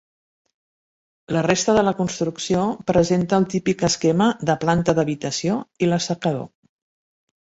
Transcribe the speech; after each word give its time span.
La 1.35 1.41
resta 1.45 1.73
de 1.77 1.83
la 1.87 1.91
construcció 1.99 2.63
presenta 2.91 3.39
el 3.41 3.45
típic 3.55 3.83
esquema 3.89 4.31
de 4.51 4.55
planta 4.65 4.97
d'habitació 5.01 5.59
i 5.85 5.91
l'assecador. 5.91 6.43